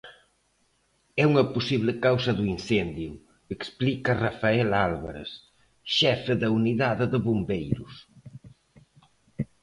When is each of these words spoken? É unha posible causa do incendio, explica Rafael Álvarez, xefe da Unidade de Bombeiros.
É 1.21 1.23
unha 1.31 1.45
posible 1.55 1.93
causa 2.05 2.31
do 2.39 2.43
incendio, 2.55 3.11
explica 3.55 4.11
Rafael 4.25 4.69
Álvarez, 4.87 5.31
xefe 5.97 6.33
da 6.41 6.49
Unidade 6.59 7.05
de 7.13 7.19
Bombeiros. 7.27 7.93